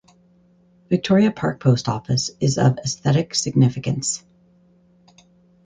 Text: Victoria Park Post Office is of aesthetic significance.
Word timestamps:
Victoria 0.89 1.29
Park 1.29 1.59
Post 1.59 1.87
Office 1.87 2.31
is 2.39 2.57
of 2.57 2.79
aesthetic 2.79 3.35
significance. 3.35 4.23